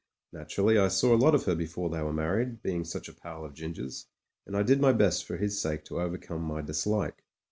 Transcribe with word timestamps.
Naturally 0.33 0.79
I 0.79 0.87
saw 0.87 1.13
a 1.13 1.15
lot 1.15 1.35
of 1.35 1.43
her 1.45 1.53
before 1.53 1.91
they 1.91 2.01
were 2.01 2.11
married, 2.11 2.63
being 2.63 2.83
such 2.85 3.07
a 3.07 3.13
pal 3.13 3.45
of 3.45 3.53
Ginger's, 3.53 4.07
and 4.47 4.57
I 4.57 4.63
did 4.63 4.81
my 4.81 4.93
best 4.93 5.25
for 5.25 5.37
his 5.37 5.61
sake 5.61 5.85
to 5.85 6.01
overcome 6.01 6.41
my 6.41 6.63
dislike. 6.63 7.23